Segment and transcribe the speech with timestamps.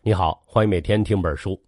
[0.00, 1.60] 你好，欢迎每天听本书。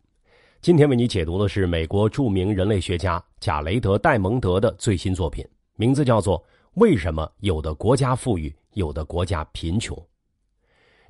[0.61, 5.45] 今天为你解读的是美国著名人类学家贾雷德·戴蒙德的最新作品，
[5.75, 6.39] 名字叫做
[6.75, 9.97] 《为什么有的国家富裕，有的国家贫穷》。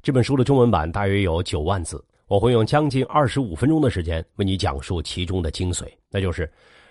[0.03, 6.50] 这本书的中文版大约有九万字，我会用将近二十五分钟的时间为你讲述其中的精髓，那就是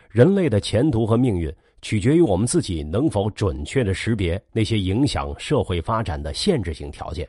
[0.10, 7.28] 人类的前途和命运取决于我们自己能否准确的识别那些影响社会发展的限制性条件。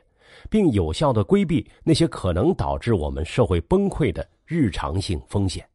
[0.49, 5.65] 并有效的规避那些可能导致我们社会崩溃的日常性风险。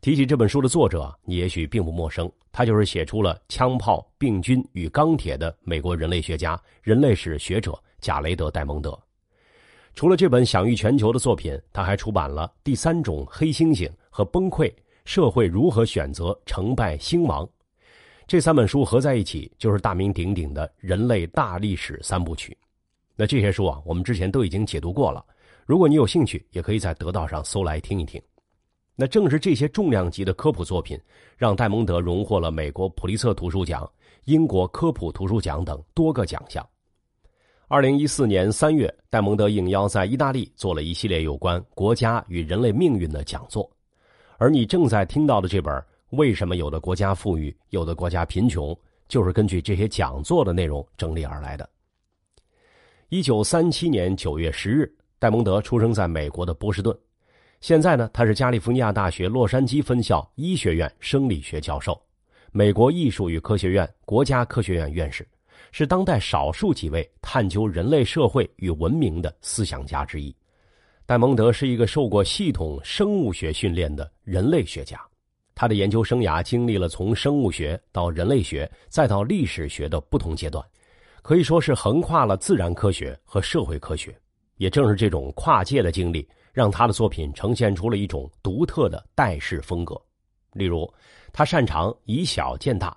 [0.00, 8.98] 提起这本书的作者，你也许并不陌生，他就是写出了《枪炮、病菌与钢铁》的美国人类学家、人类史学者贾雷德·戴蒙德。
[9.94, 14.72] 除了这本享誉全球的作品，他还出版了《第三种黑猩猩》和《崩溃：
[15.04, 17.46] 社会如何选择成败兴亡》
[18.26, 22.56] 这三本书合在一起，就是大名鼎鼎的人类大历史三部曲。
[23.22, 25.24] 那这些书啊，我们之前都已经解读过了。
[25.64, 28.20] 如果你有兴趣，也可以在得到上搜来听一听。
[28.96, 30.98] 那正是这些重量级的科普作品，
[31.36, 33.88] 让戴蒙德荣获了美国普利策图书奖、
[34.24, 36.68] 英国科普图书奖等多个奖项。
[37.68, 43.70] 二零一四年三月，戴蒙德应邀在意大利做了一系列有关国家与人类命运的讲座。
[44.36, 45.72] 而你正在听到的这本
[46.10, 48.74] 《为什么有的国家富裕，有的国家贫穷》，
[49.06, 51.70] 就是根据这些讲座的内容整理而来的。
[53.12, 56.98] 一九三七年九月十日，戴蒙德出生在美国的波士顿。
[57.60, 62.00] 现在呢，他是加利福尼亚大学洛杉矶分校医学院生理学教授，
[62.52, 65.28] 美国艺术与科学院国家科学院院士，
[65.72, 70.34] 是当代少数几位探究人类社会与文明的思想家之一。
[71.04, 74.98] 戴蒙德是一个受过系统生物学训练的人类学家，
[75.54, 80.64] 他的研究生涯经历了从生物学到人类学再到历史学的不同阶段。
[81.22, 84.12] 可以说是横跨了自然科学和社会科学，
[84.56, 89.98] 也正是这种跨界的经历，让他的作品呈现出了一种独特的代式风格。
[90.52, 90.92] 例如，
[91.32, 92.94] 他擅长以小见大。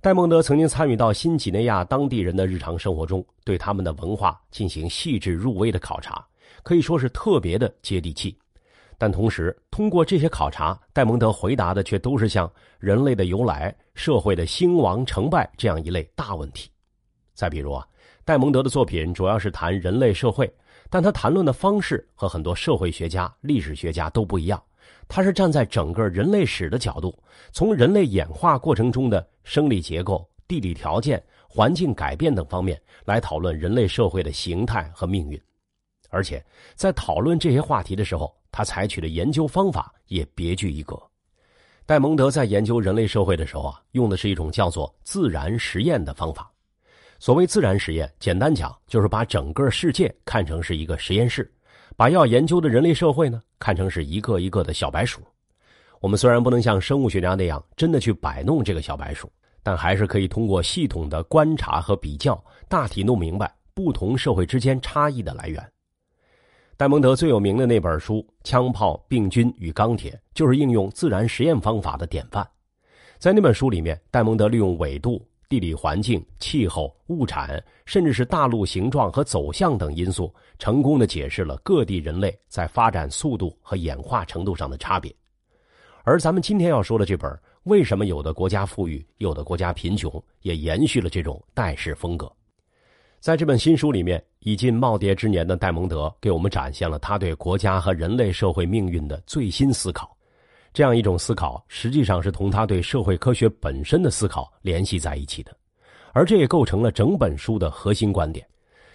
[0.00, 6.26] 戴蒙德曾经参与到新几内亚当地人的日常生活中，对他们的文化进行细致入微的考察，
[6.64, 8.36] 可以说是特别的接地气。
[8.98, 16.71] 但同时，通过这些考察，戴蒙德回答的却都是像人类的由来、社会的兴亡成败这样一类大问题。
[17.42, 17.84] 再比如啊，
[18.24, 20.48] 戴蒙德的作品主要是谈人类社会，
[20.88, 24.62] 但他谈论的方式和很多社会学家、历史学家都不一样。
[25.08, 27.12] 他是站在整个人类史的角度，
[27.50, 35.36] 从人类演化过程中的生理结构、地理条件、环境改变等方面来讨论人类社会的形态和命运。
[36.08, 36.40] 而且
[36.76, 40.96] 在讨论这些话题的时候，他采取的研究方法也别具一格。
[41.86, 46.48] 戴蒙德在研究人类社会的时候啊，用的是一种叫做自然实验的方法。
[47.22, 51.48] 所谓自然实验，简单讲就是把整个世界看成是一个实验室，
[51.96, 55.20] 把要研究的人类社会呢看成是一个一个的小白鼠。
[56.00, 59.30] 我们虽然不能像生物学家那样真的去摆弄这个小白鼠，
[59.62, 65.64] 但还是可以通过系统的观察和比较，大体弄明白不同社会之间差异的来源。
[66.76, 72.44] 戴蒙德最有名的那本书《枪炮、病菌与钢铁》就是应用自然实验方法的典范。
[73.20, 75.24] 在那本书里面，戴蒙德利用纬度。
[75.52, 85.14] 地理环境、气候、物产，甚至是大陆形状和走向等因素，成功的解释了各地人类在发展速度和演化程度上的差别。
[86.04, 87.30] 而咱们今天要说的这本
[87.64, 92.32] 《为什么有的国家富裕，有的国家贫穷》，也延续了这种代式风格。
[93.20, 100.16] 在这本新书里面，已近耄耋之年的戴蒙德给我们展现了他对国家和人类社会命运的最新思考。
[100.72, 105.54] 这样一种思考，实际上是同他对社会科学本身的思考联系在一起的，
[106.12, 108.46] 而这也构成了整本书的核心观点。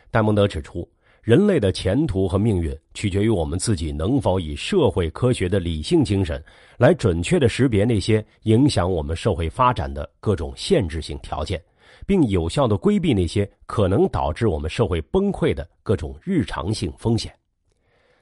[0.10, 0.90] 戴蒙德指出，
[1.22, 6.44] 人类的前途和命运取决于我们自己能否以社会科学的理性精神，
[6.78, 11.62] 来准确的识别那些影响我们社会发展的各种限制性条件，
[12.08, 17.32] 并有效的规避那些可能导致我们社会崩溃的各种日常性风险。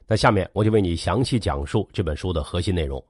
[0.07, 3.01] 那下面我就为你详细讲述这本书的核心内容。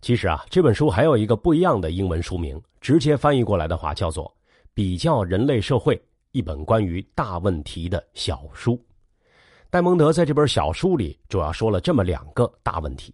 [0.00, 4.24] 其实啊，这本书还有一个不一样的英文书名，直接翻译过来的话叫做
[4.72, 6.00] 《比较人类社会：
[6.30, 8.72] 一本关于大问题的小书》。
[9.70, 13.12] 戴蒙德在这本小书里主要说了这么两个大问题：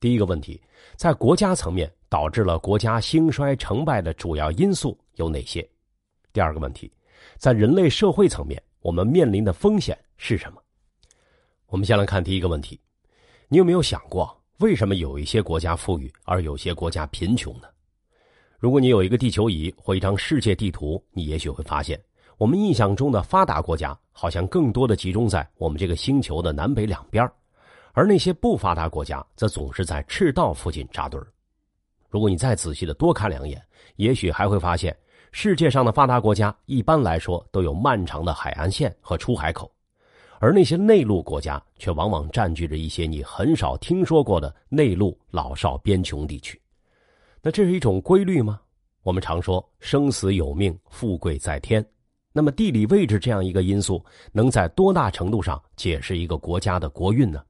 [0.00, 0.60] 第一个问题，
[0.96, 5.68] 在国家层面导致了国家兴衰成败的主要因素有哪些？
[6.32, 6.90] 第二个问题，
[7.36, 10.60] 在人类社会层面，我们面临的风险是什么？
[11.66, 12.80] 我们先来看第一个问题，
[13.46, 14.36] 你有没有想过？
[14.58, 17.66] 为什么有一些国家富裕，而有些国家贫穷呢？
[18.58, 22.00] 如果你有一个地球仪或一张世界地图，你也许会发现，
[22.38, 27.28] 我们印象中的发达国家好像更多的集中在我们这个星球的南北两边
[27.92, 31.26] 而那些不发达国家则总是在赤道附近扎堆儿。
[32.08, 33.60] 如果你再仔细的多看两眼，
[33.96, 34.96] 也许还会发现，
[35.32, 39.70] 世界上的发达国家一般来说都有漫长的海岸线和出海口，
[40.44, 46.60] 而那些内陆国家却往往占据着一些你很少听说过的内陆老少边穷地区。
[47.40, 48.60] 那这是一种规律吗？
[49.04, 51.82] 我们常说生死有命，富贵在天。
[52.30, 57.42] 那么地理位置这样一个因素，能在多大程度上解释一个国家的国运呢？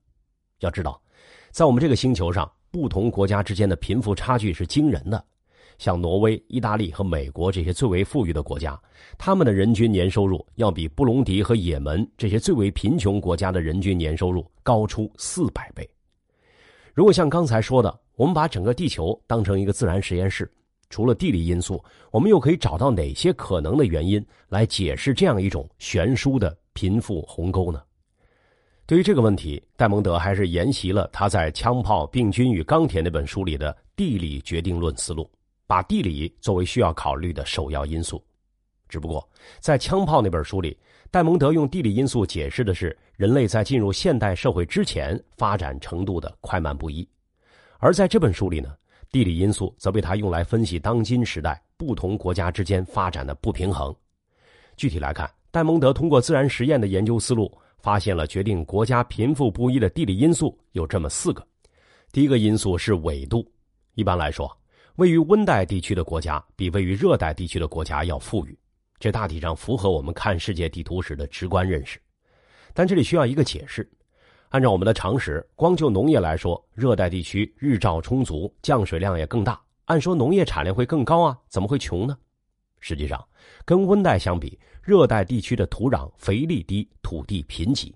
[0.61, 1.02] 要知道，
[1.50, 2.49] 在我们这个星球上。
[2.70, 5.25] 不同国家之间的贫富差距是惊人的，
[5.79, 8.81] 像挪威、意大利和美国这些最为富裕的国家，
[9.19, 15.88] 他们的人均年收入要比布隆迪和也门这些最为贫穷国家的人均年收入高出四百倍。
[16.93, 20.50] 如果像刚才说的，我们把整个地球当成一个自然实验室，
[20.91, 21.82] 除了地理因素，
[22.12, 27.82] 我们又可以找到哪些可能的原因来解释这样一种悬殊的贫富鸿沟呢？
[28.87, 35.29] 对于这个问题，戴蒙德还是沿袭了他在《枪炮、病菌与钢铁》那本书里的地理决定论思路，
[35.66, 38.22] 把地理作为需要考虑的首要因素。
[38.88, 39.28] 只不过，
[39.61, 40.78] 在《枪炮》那本书里，
[41.11, 47.08] 戴蒙德用地理因素解释的是人类在进入现代社会之前发展程度的快慢不一，
[47.78, 48.75] 而在这本书里呢，
[49.11, 53.94] 地理因素则被他用来分析当今时代不同国家之间发展的不平衡。
[54.76, 57.50] 具体来看，戴蒙德通过自然实验的研究思路。
[57.84, 61.46] 发现了决定国家贫富不一的地理因素有这么四个，
[62.12, 63.46] 第一个因素是纬度。
[63.93, 64.50] 一般来说，
[64.96, 68.56] 位于温带地区的国家比位于热带地区的国家要富裕，
[69.00, 72.00] 这大体上符合我们看世界地图时的直观认识。
[72.73, 73.88] 但这里需要一个解释。
[74.50, 82.17] 按照我们的常识，光就农业来说，热带地区日照充足，降水量也更大，按说农业产量会更高啊，怎么会穷呢？
[82.79, 83.26] 实际上，
[83.64, 87.93] 跟温带相比，热带地区的土壤肥力低，土地贫瘠。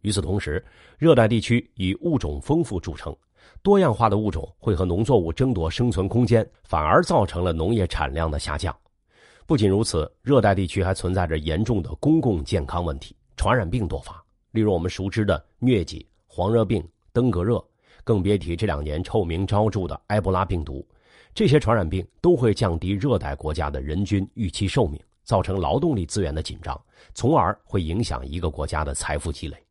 [0.00, 0.64] 与此同时，
[0.98, 3.16] 热带地区以物种丰富著称，
[3.62, 8.74] 多样化的物种会和农作物争夺生存空间，反而造成了农业产量的下降。
[9.46, 14.20] 不仅如此，热带地区还存在着严重的公共健康问题，传染病多发，
[14.50, 17.64] 例如我们熟知的疟疾、黄热病、登革热，
[18.02, 20.86] 更别提这两年臭名昭著的埃博拉病毒。
[21.34, 26.80] 这些传染病都会降低热带国家的人均预期寿命，造成劳动力资源的紧张，
[27.14, 29.65] 从而会影响一个国家的财富积累。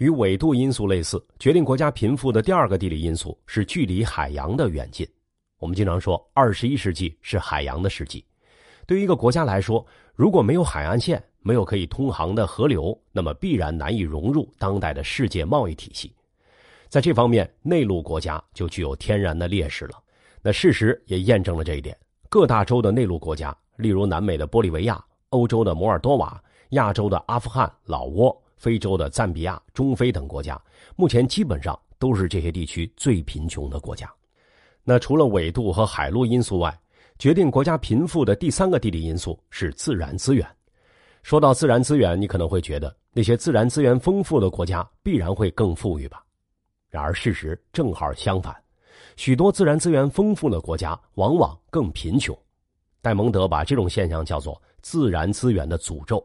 [0.00, 5.06] 与纬度因素类似，决定国家贫富的第二个地理因素是距离海洋的远近。
[5.58, 8.24] 我们经常说，二十一世纪是海洋的世纪。
[8.86, 16.10] 对于一个国家来说，如果没有海岸线，没有可以通航的河流，那么必然难以融入当代的世界贸易体系。
[16.88, 20.02] 在这方面，内陆国家就具有天然的劣势了。
[20.40, 21.94] 那事实也验证了这一点。
[22.30, 30.60] 各大洲的内陆国家，例如南美的玻利维亚、欧洲的摩尔多瓦、亚洲的阿富汗、老挝、非洲的赞比亚、中非等国家，
[30.94, 34.08] 目前基本上都是这些地区最贫穷的国家。
[34.84, 36.78] 那除了纬度和海陆因素外，
[37.18, 40.46] 决定国家贫富的第三个地理因素是自然资源。
[41.22, 46.22] 说到自然资源，你可能会觉得那些自然资源丰富的国家必然会更富裕吧？
[46.90, 48.54] 然而事实正好相反。
[49.16, 52.36] 许多自然资源丰富的国家往往更贫穷，
[53.00, 56.22] 戴蒙德把这种现象叫做“自然资源的诅咒”。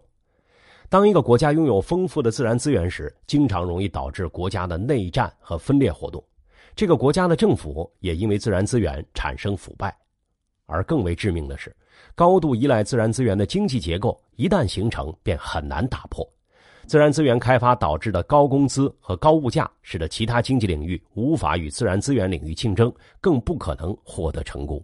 [0.89, 6.23] 当一个国家拥有丰富的自然资源时，经常容易导致国家的内战和分裂活动。
[6.75, 9.95] 这个国家的政府也因为自然资源产生腐败，
[10.65, 11.75] 而更为致命的是，
[12.13, 16.27] 高度依赖自然资源的经济结构一旦形成，便很难打破。
[16.85, 24.79] 自然资源开发导致的高工资和高物价，使得其他经济领域无法与自然资源领域竞争，更不可能获得成功。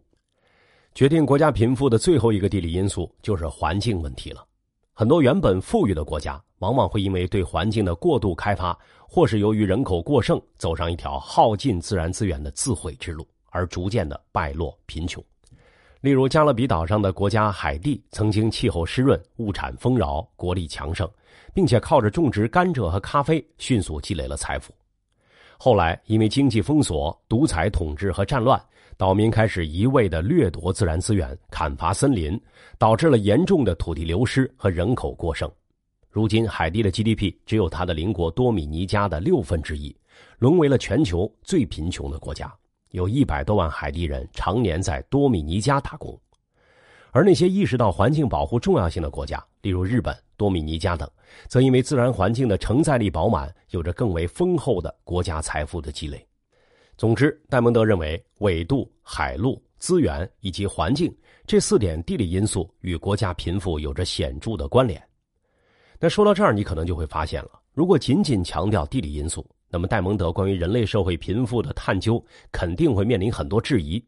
[0.96, 4.44] 决定国家贫富的最后一个地理因素就是环境问题了。
[5.02, 8.78] 很多原本富裕的国家，往往会因为对环境的过度开发，
[9.10, 15.24] 或是由于人口过剩，走上一条耗尽自然资源的自毁之路，而逐渐的败落贫穷。
[16.02, 21.10] 例如，加勒比岛上的国家海地，曾经气候湿润，物产丰饶，国力强盛。
[21.54, 24.72] 并且靠着种植甘蔗和咖啡迅速积累了财富，
[25.64, 28.60] 后来因为经济封锁、独裁统治和战乱，
[28.98, 32.36] 岛民开始一味的掠夺自然资源、砍伐森林，
[32.80, 35.48] 导致了严重的土地流失和人口过剩。
[36.10, 39.96] 如今，海地的 GDP 只有它的邻国多米尼加的六分之一，
[40.40, 42.52] 沦为了全球最贫穷的国家。
[42.90, 46.20] 有一百多万海地人常年在多米尼加打工。
[47.12, 51.08] 而那些意识到环境保护重要性的国家，例如日本、多米尼加等，
[51.48, 56.28] 则因为自然环境的承载力饱满，有着更为丰厚的国家财富的积累。
[56.98, 65.00] 总之，戴蒙德认为，纬度、海陆资源以及环境这四点地理因素与国家贫富有着显著的关联。
[66.00, 74.04] 那说到这儿，你可能就会发现了，如果仅仅强调地理因素，那么戴蒙德关于人类社会贫富的探究肯定会面临很多质疑。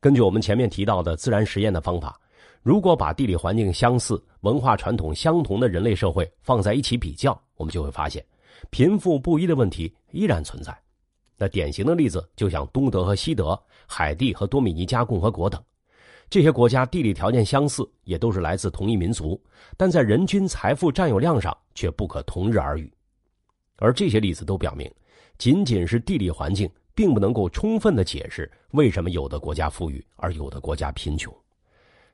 [0.00, 2.20] 根据我们前面提到的自然实验的方法，
[2.62, 8.24] 如果把地理环境相似、文化传统相同的人类社会放在一起比较，我们就会发现，
[8.68, 10.76] 贫富不一的问题依然存在。
[11.38, 15.62] 那典型的例子就像东德和西德、海地和多米尼加共和国等。
[16.28, 19.42] 这些国家地理条件相似，也都是来自同一民族，
[19.76, 22.92] 但在人均财富占有量上却不可同日而语。
[23.78, 24.88] 而这些例子都表明，
[25.38, 31.34] 仅仅是地理环境，并不能够充分的解释为什么有的国家富裕而有的国家贫穷。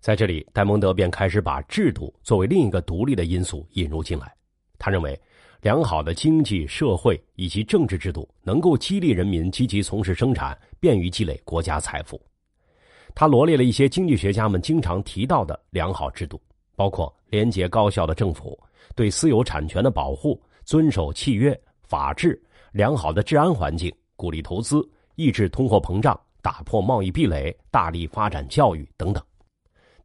[0.07, 4.33] 在这里，戴蒙德便开始把制度作为另一个独立的因素引入进来。
[4.79, 5.21] 他认为，
[5.63, 12.21] 良好的经济社会以及政治制度能够激励人民积极从事生产，便于积累国家财富。
[13.17, 16.41] 他罗列了一些经济学家们经常提到的良好制度，
[16.77, 18.57] 包括廉洁高效的政府、
[18.95, 29.21] 对私有产权的保护、遵守契约、法治、良好的治安环境、鼓励投资、抑制通货膨胀、打破贸易壁垒、大力发展教育等等。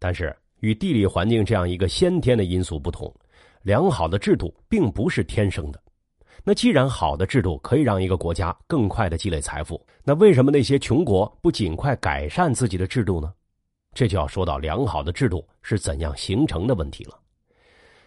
[0.03, 3.13] 但是，与地理环境这样一个先天的因素不同，
[3.61, 5.79] 良好的制度并不是天生的。
[6.43, 13.31] 那既然好的制度可以让一个国家更快的积累财富，那为什么那些穷国不尽快改善自己的制度呢？
[13.93, 17.19] 这就要说到良好的制度是怎样形成的问题了。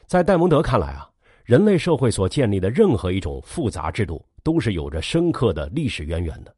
[0.09, 1.09] 在戴蒙德看来啊，
[1.45, 6.53] 人类社会所建立的任何一种复杂制度都是有着深刻的历史渊源的。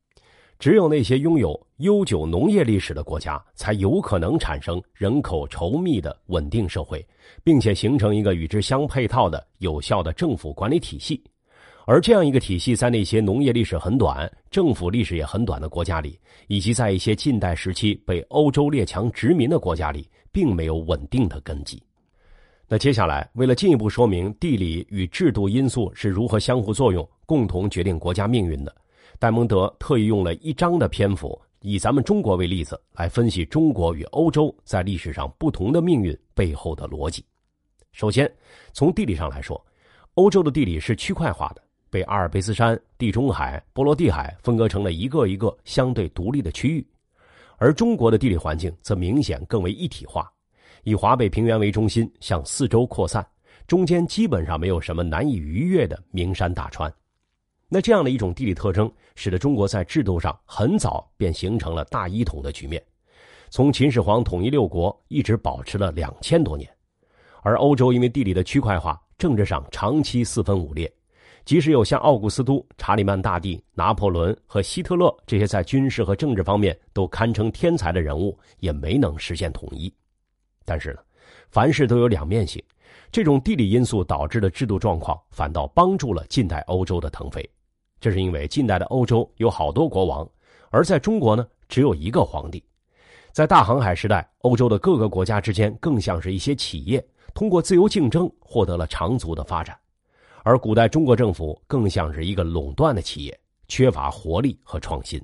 [0.59, 7.07] 只有那些拥有悠久农业历史的国家，才有可能产生人口稠密的稳定社会，
[7.45, 11.23] 并且形成一个与之相配套的有效的政府管理体系。
[11.85, 21.81] 而这样一个体系，在那些农业历史很短、政府历史也很短的国家里，以及在一些近代时期被欧洲列强殖民的国家里，并没有稳定的根基。
[22.67, 28.75] 那接下来，为了进一步说明地理与制度因素是如何相互作用、共同决定国家命运的，
[29.19, 37.25] 戴蒙德特意用了一章的篇幅，以咱们中国为例子，来分析中国与欧洲在历史上不同的命运背后的逻辑。
[37.93, 38.31] 首先，
[38.73, 39.65] 从地理上来说，
[40.15, 41.63] 欧洲的地理是区块化的。
[41.89, 46.87] 被阿尔卑斯山、地中海、波罗的海分割成了一个一个相对独立的区域，
[47.57, 50.31] 而中国的地理环境则明显更为一体化，
[50.83, 53.27] 以华北平原为中心向四周扩散，
[53.67, 56.93] 中间基本上没有什么难以逾越的名山大川。
[57.69, 62.81] 那这样的一种地理特征，使得中国在制度上很早便形成了大一统的局面，
[63.51, 66.71] 从秦始皇统一六国一直保持了两千多年，
[67.43, 70.93] 而欧洲因为地理的区块化，政治上长期四分五裂。
[71.45, 79.93] 即使有像奥古斯都、查理曼大帝、拿破仑和希特勒这些在军事和政治方面都堪称天才的人物，也没能实现统一。
[80.65, 80.99] 但是呢，
[81.49, 82.63] 凡事都有两面性，
[83.13, 87.49] 这种地理因素导致的制度状况，反倒帮助了近代欧洲的腾飞。
[88.01, 90.29] 这是因为近代的欧洲有好多国王，
[90.71, 92.63] 而在中国呢，只有一个皇帝。
[93.33, 99.77] 在大航海时代，欧洲的各个国家之间更像是一些企业，通过自由竞争获得了长足的发展。
[100.43, 105.21] 而古代中国政府更像是一个垄断的企业，缺乏活力和创新。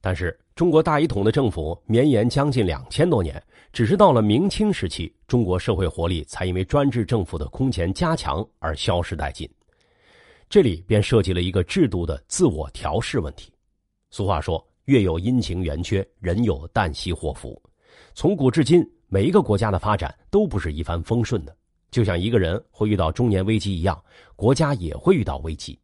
[0.00, 3.40] 但是，中国大一统的政府绵延将近两千多年，
[3.72, 9.48] 只是到了明清时期，中国社会活力才因为专制政府的空前加强而消失殆尽。
[10.52, 13.50] 这里便涉及了一个制度的自我调试问题。
[14.10, 17.58] 俗话说：“月有阴晴圆缺，人有旦夕祸福。”
[18.12, 21.56] 从古至今，每一个国家的发展都不是一帆风顺的。
[21.90, 23.98] 就像一个人会遇到中年危机一样，
[24.36, 25.78] 国家也会遇到危机。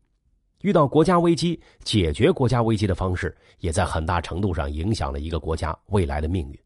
[0.61, 6.59] 遇到国家危机，解决国家危机的方式，也在很大程度上影响了一个国家未来的命运。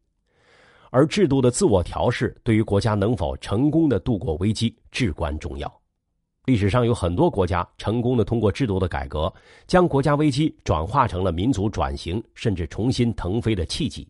[0.91, 5.73] 而制度的自我调试，对于国家能否成功的度过危机至关重要。
[6.45, 9.31] 历史上有很多国家成功的通过制度的改革，
[9.65, 14.05] 将国家危机转化成了民族转型甚至重新腾飞的契机。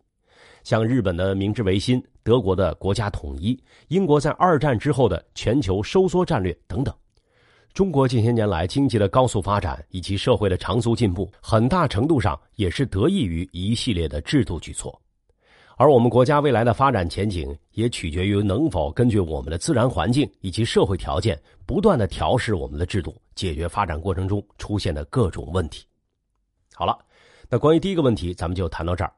[0.64, 6.92] 像日本的明治维新、德国的国家统一、英国在二战之后的全球收缩战略等等，
[7.74, 15.00] 中国近些年来经济的高速发展以及社会的长足进步，很大程度上也是得益于一系列的制度举措。
[15.84, 25.86] 而我们国家未来的发展前景，也取决于能否根据我们的自然环境以及社会条件，不断的调试我们的制度，解决发展过程中出现的各种问题。
[26.74, 26.98] 好了，
[27.50, 29.12] 那关于第一个问题，咱们就谈到这儿。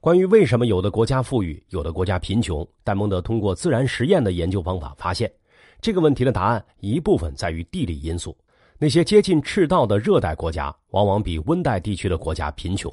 [0.00, 5.28] 关于为什么有的国家富裕，有的国家贫穷，戴蒙德通过自然实验的研究方法发现，
[5.80, 8.36] 这个问题的答案一部分在于地理因素。
[8.78, 12.88] 那些接近赤道的热带国家，往往比温带地区的国家贫穷；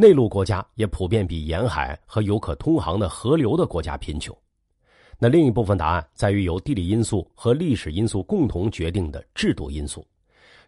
[0.00, 4.34] 内陆国家也普遍比沿海和有可通航的河流的国家贫穷。
[5.18, 10.06] 那另一部分答案在于由地理因素和历史因素共同决定的制度因素。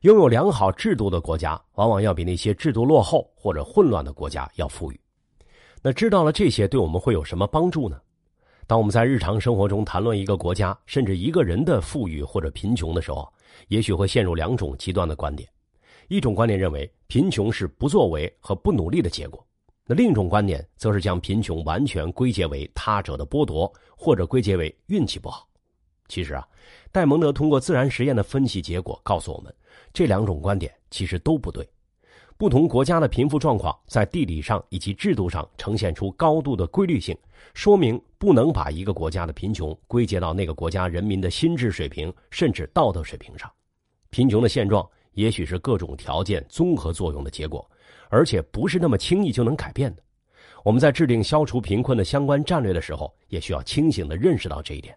[0.02, 5.00] 拥有良好制度的国家，往往要比那些制度落后或者混乱的国家要富裕。
[5.80, 7.98] 那知道了这些，对我们会有什么帮助呢？
[8.66, 13.26] 当我们在日常生活中谈论一个国家甚至一个人的富裕或者贫穷的时候，
[13.68, 15.48] 也许会陷入两种极端的观点。
[16.12, 19.42] 一种观点认为贫穷是不作为和不努力的结果，
[19.86, 25.48] 那另一种观点则是将贫穷完全归结为他者的剥夺，或者归结为运气不好。
[26.08, 26.46] 其实啊，
[26.90, 29.54] 戴蒙德通过自然实验的分析结果告诉我们。
[29.90, 31.66] 这两种观点其实都不对。
[32.36, 37.16] 不同国家的贫富状况在地理上以及制度上呈现出高度的规律性，
[37.54, 43.50] 说明不能把一个国家的贫穷归结到那个国家人民的心智水平甚至道德水平上。
[44.10, 47.68] 贫穷的现状也许是各种条件综合作用的结果，
[48.08, 50.02] 而且不是那么轻易就能改变的。
[50.64, 54.96] 我们在制定消除贫困的相关战略的时候，也需要清醒的认识到这一点。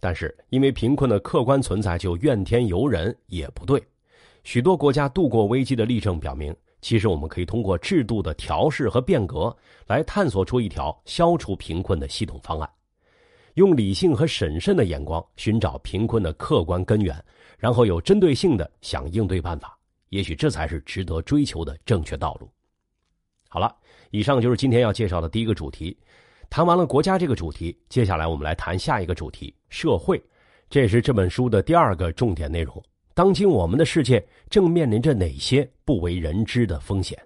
[0.00, 3.82] 但是，因为贫困的客观存在就怨天尤人也不对。
[4.44, 9.54] 许多国家度过危机的例证表明，其实我们可以通过制度的调试和变革
[9.86, 12.70] 来探索出一条消除贫困的系统方案，
[13.58, 17.12] 用理性和审慎的眼光寻找贫困的客观根源，
[17.58, 19.76] 然后有针对性的想应对办法。
[20.10, 22.48] 也许这才是值得追求的正确道路。
[23.48, 23.74] 好了，
[24.12, 25.98] 以上就是今天要介绍的第一个主题。
[26.48, 30.22] 谈完了国家这个主题，接下来我们来谈下一个主题——社会。
[30.70, 32.80] 这也是这本书的第二个重点内容。
[33.12, 37.20] 当今我们的世界正面临着哪些不为人知的风险？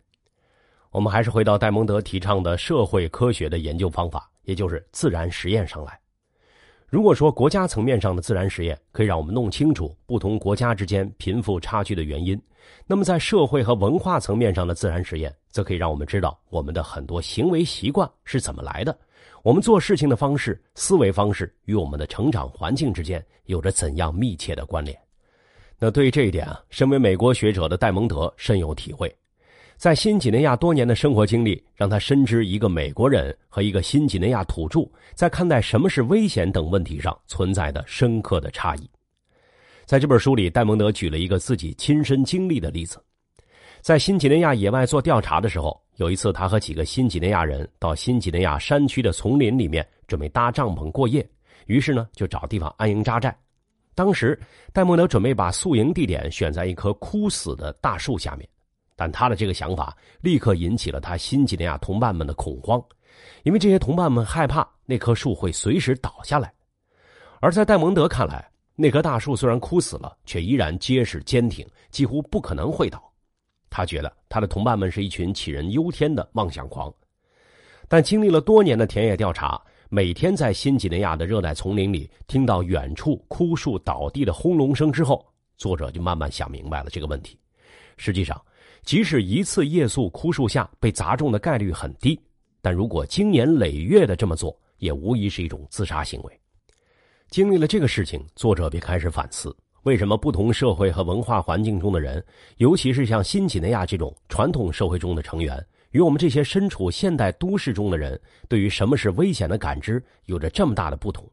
[0.92, 6.00] 我们还是回到戴蒙德提倡的社会科学的研究方法，也就是自然实验上来。
[6.92, 12.38] 如果说国家层面上的自然实验可以让我们弄清楚不同国家之间贫富差距的原因，
[12.86, 18.94] 那么在社会和文化层面上的自然实验，则可以让我们知道我们的很多行为习惯是怎么来的，
[19.42, 24.94] 我们做事情的方式、思维方式与我们的成长环境之间有着怎样密切的关联。
[25.78, 29.10] 那对于这一点啊，身为美国学者的戴蒙德深有体会，
[29.82, 38.88] 在新几内亚多年的生活经历，让他深知一个美国人和一个新几内亚土著在看待什么是危险等问题上存在的深刻的差异。
[39.84, 43.02] 在这本书里，戴蒙德举了一个自己亲身经历的例子，
[43.80, 51.28] 在新几内亚野外做调查的时候，有一次他和几个新几内亚人到新几内亚山区的丛林里面准备搭帐篷过夜，
[51.66, 53.36] 于是呢就找地方安营扎寨。
[53.96, 54.38] 当时，
[54.72, 58.48] 戴蒙德准备把宿营地点选在一棵枯死的大树下面，
[58.96, 62.82] 但他的这个想法立刻引起了他新几内亚同伴们的恐慌，
[63.42, 66.52] 因为这些同伴们害怕那棵树会随时倒下来。
[67.40, 73.02] 而在戴蒙德看来，那棵大树虽然枯死了，却依然结实坚挺，几乎不可能会倒。
[73.68, 76.92] 他觉得他的同伴们是一群杞人忧天的妄想狂，
[77.88, 79.60] 但经历了多年的田野调查。
[79.94, 85.22] 每天在新几内亚的热带丛林里听到远处枯树倒地的轰隆声之后，
[85.58, 87.38] 作者就慢慢想明白了这个问题。
[87.98, 88.40] 实际上，
[88.84, 92.18] 即使一次夜宿枯树下被砸中的概率很低，
[92.60, 96.40] 但如果经年累月的这么做，也无疑是一种自杀行为。
[97.30, 102.22] 经历了这个事情，作者便开始反思：为什么不同社会和文化环境中的人，
[102.58, 105.64] 尤其是像新几内亚这种传统社会中的成员？
[105.92, 108.18] 与我们这些身处现代都市中的人，
[108.48, 111.24] 对于什么是危险的感知有着这么大的不同。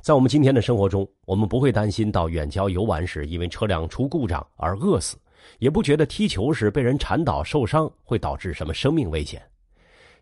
[0.00, 5.16] 在我们今天的生活中，我们不会担心到远郊游玩时因为车辆出故障而饿死，
[5.58, 9.42] 也不觉得踢球时被人铲倒受伤会导致什么生命危险。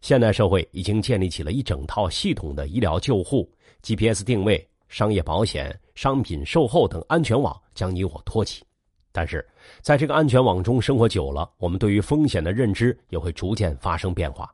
[0.01, 3.51] 现代社会已经建立起了一整套系统的医疗救护、
[3.83, 8.65] GPS 定位、商业保险、商品售后等安全网，将你我托起。
[9.13, 9.47] 但是，
[9.83, 14.49] 在这个安全网中生活久了，我们对于风险的认知也会逐渐发生变化。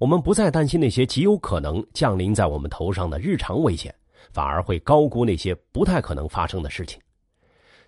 [0.00, 3.94] 我们不再担心那些极有可能降临在我们头上的日常危险，
[4.32, 7.00] 反而会高估那些不太可能发生的事情。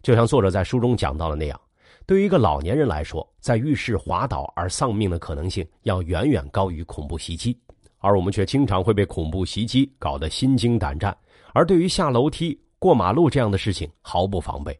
[0.01, 1.61] 就像作者在书中讲到的那样，
[2.07, 7.59] 对于一个老年人来说，在浴室滑倒而丧命的可能性要远远高于恐怖袭击，
[7.99, 11.17] 而我们却经常会被恐怖袭击搞得心惊胆战，
[11.53, 14.79] 而对于下楼梯、过马路这样的事情毫不防备。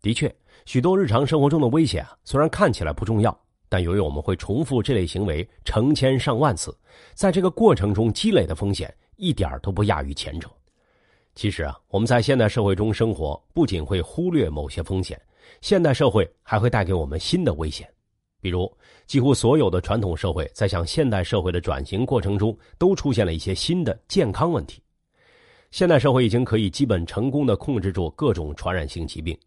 [0.00, 0.32] 的确。
[0.64, 3.36] 许多日常生活中的危险啊，虽然看起来不重要，
[3.68, 6.72] 但由于我们会重复这类行为成千上万次，
[7.14, 10.48] 在这个过程中积累的风险一点都不亚于前者。
[11.34, 15.20] 其实啊，我们在现代社会中生活，不仅会忽略某些风险，
[15.60, 17.88] 现代社会还会带给我们新的危险。
[18.40, 18.70] 比如，
[19.06, 24.82] 几乎所有的传统社会在向现代社会的转型过程中，都出现了一些新的健康问题。
[25.70, 29.38] 现代社会已经可以基本成功的控制住各种传染性疾病。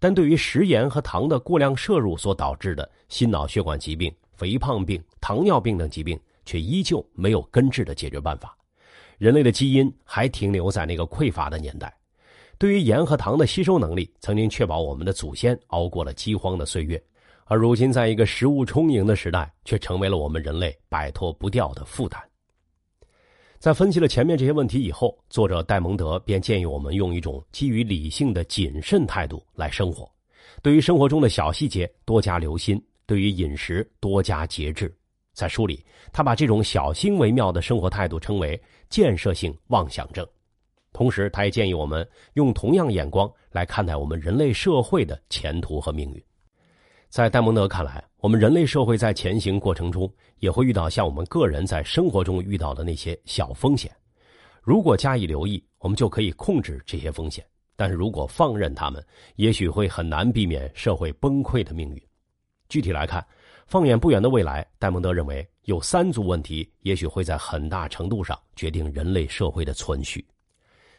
[0.00, 8.56] 但对于食盐和糖的过量摄入所导致的心脑血管疾病、肥胖病、糖尿病等疾病，却依旧没有根治的解决办法。
[9.18, 11.94] 人类的基因还停留在那个匮乏的年代，
[12.64, 16.98] 对于盐和糖的吸收能力，曾经确保我们的祖先熬过了饥荒的岁月。
[17.44, 22.18] 而如今，在一个食物充盈的时代，却成为了我们人类摆脱不掉的负担。
[23.58, 30.10] 在分析了前面这些问题以后，作者戴蒙德便建议我们用一种基于理性的谨慎态度来生活，
[30.62, 34.90] 对于生活中的小细节多加留心，对于饮食多加节制。
[35.34, 40.26] 在书里，他把这种小心为妙的生活态度称为建设性妄想症。
[40.94, 46.22] 同时，他也建议我们用同样眼光来看待我们人类社会的前途和命运。
[47.08, 53.90] 在戴蒙德看来，我们人类社会在前行过程中也会遇到像我们个人在生活中遇到的那些小风险。
[54.62, 59.04] 如果加以留意，我们就可以控制这些风险；但是如果放任他们，
[59.34, 62.00] 也许会很难避免社会崩溃的命运。
[62.68, 63.24] 具体来看，
[63.66, 70.24] 放眼不远的未来，戴蒙德认为有三组问题，也许会在很大程度上决定人类社会的存续。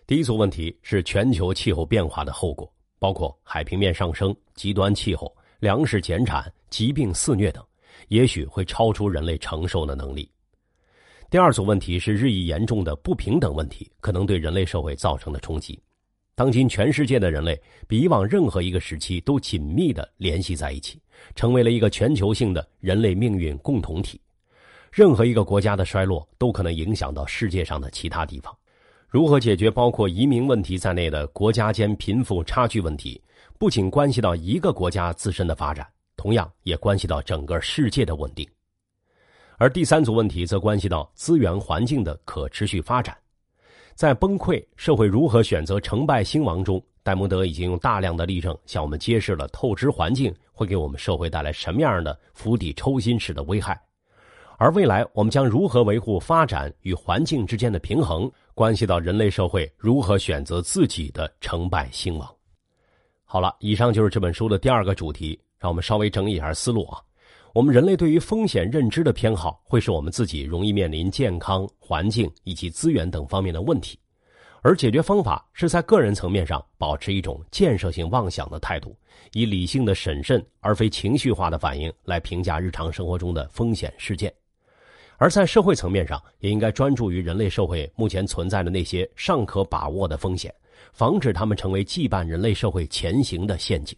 [0.08, 5.36] 第一组问题是全球气候变化的后果，包括海平面上升、极端气候。
[5.60, 7.66] 粮食减产、疾病肆虐等，
[8.10, 10.30] 也许会超出人类承受的能力。
[11.28, 15.82] 第二组问题是日益严重的不平等问题，可能对人类社会造成的冲击。
[16.36, 21.02] 当今全世界的人类比以往任何一个时期都紧密的联系在一起，
[21.34, 24.22] 成为了一个全球性的人类命运共同体。
[24.92, 28.56] 任何一个国家的衰落都可能影响到世界上的其他地方。
[29.16, 33.22] 如何解决包括移民问题在内的国家间贫富差距问题？
[33.58, 38.46] 不仅关系到一个国家自身的发展，同样也关系到整个世界的稳定。
[39.56, 43.16] 而第三组问题则关系到资源环境的可持续发展。
[43.94, 53.82] 在崩溃社会如何选择成败兴亡中，戴蒙德已经用大量的例证向我们揭示了透支环境会给我们社会带来什么样的釜底抽薪式的危害。
[54.58, 62.30] 而未来我们将如何维护发展与环境之间的平衡，关系到人类社会如何选择自己的成败兴亡。
[63.24, 65.40] 好了，以上就是这本书的第二个主题。
[65.58, 67.02] 让我们稍微整理一下思路啊。
[67.52, 73.98] 我们人类对于风险认知的偏好，会使我们自己容易面临健康、环境以及资源等方面的问题。
[74.62, 78.96] 而解决方法是在个人层面上保持一种建设性妄想的态度，
[79.32, 84.32] 以理性的审慎而非情绪化的反应来评价日常生活中的风险事件。
[85.18, 90.54] 而在社会层面上，也应该专注于人类社会目前存在的那些尚可把握的风险。
[90.92, 93.98] 防止他们成为羁绊人类社会前行的陷阱。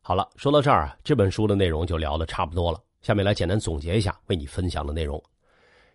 [0.00, 2.80] 好了，说到这儿啊，这本书的内容就聊得差不多了。
[3.02, 5.22] 下面来简单总结一下为你分享的内容。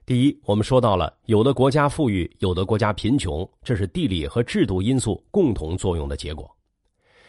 [0.05, 6.54] 第一，我们说到了有的国家富裕，有的国家贫穷，这是地理和制度因素共同作用的结果。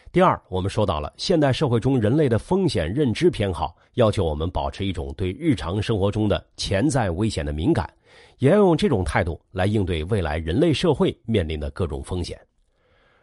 [0.09, 7.93] 第二，我们说到了现代社会中人类的风险认知偏好，要求我们保持一种对日常生活中的潜在危险的敏感，
[8.39, 12.39] 也要用这种态度来应对未来人类社会面临的各种风险。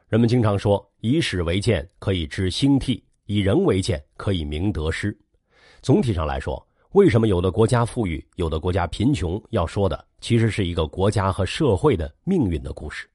[0.09, 5.17] 人们经常说，以史为鉴可以知兴替，以人为鉴可以明得失。
[5.81, 9.43] 总体上来说，为什么有的国家富裕，有的国家贫穷？
[9.51, 13.09] 要说的其实是一个国家和社会的命运的故事。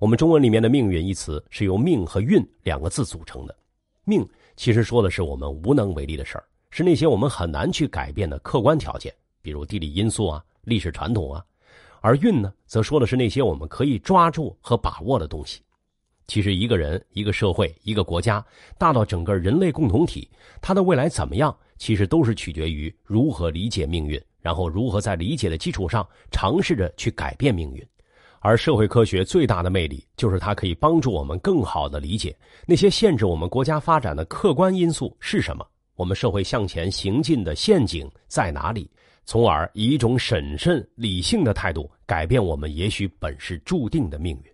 [0.00, 3.56] 我们中文里面的“命运”一词是由“命”和“运”两个字组成的。
[4.04, 4.26] 命
[4.56, 11.44] 其实说的是我们无能为力的事儿，是那些我们很难去改变的客观条件，比如地理因素啊、历史传统啊。
[12.00, 15.62] 而运呢，则说的是那些我们可以抓住和把握的东西。
[16.26, 18.44] 其实，一个人、一个社会、一个国家，
[18.78, 20.28] 大到整个人类共同体，
[20.60, 27.86] 它的未来怎么样，其实都是取决于如何理解命运，然后如何在理解的基础上尝试着去改变命运。
[28.46, 38.86] 而社会科学最大的魅力，就是它可以帮助我们更好的理解那些限制我们国家发展的客观因素是什么，我们社会向前行进的陷阱在哪里，
[39.24, 44.52] 从而以一种审慎理性的态度改变我们也许本是注定的命运。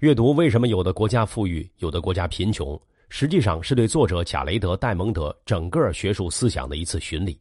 [0.00, 2.78] 阅读为什么有的国家富裕，有的国家贫穷，
[3.08, 7.40] 实际上是对作者贾雷德·戴蒙德整个学术思想的一次巡礼。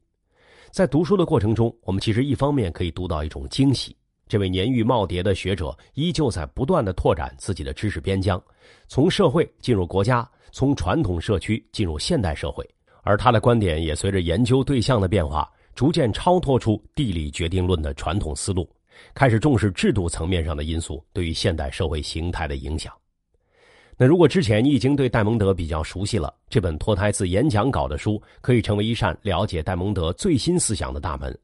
[0.71, 3.93] 在读书的过程中，我们其实一方面可以读到一种惊喜：
[4.31, 8.41] 这位年逾耄耋的学者依旧在不断的拓展自己的知识边疆，
[8.87, 12.65] 从社会进入国家，从传统社区进入现代社会，
[13.03, 18.65] 而他的观点也随着研究对象的变化，逐渐超脱出地理决定论的传统思路。
[19.13, 22.93] 开始重视制度层面上的因素对于现代社会形态的影响。
[23.97, 31.37] 那如果之前你已经对戴蒙德比较熟悉了，这本脱胎自演讲稿的书可以成为一扇了解戴蒙德最新思想的大门。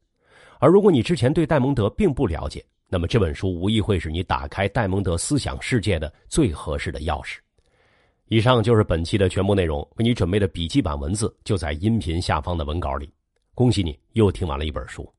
[0.58, 7.36] 而如果你之前对戴蒙德并不了解，那么这本书无疑会是你打开戴蒙德思想世界的最合适的钥匙。
[8.28, 13.12] 以上就是本期的全部内容，为你准备的笔记版文字就在音频下方的文稿里。
[13.54, 15.10] 恭喜你又听完了一本书。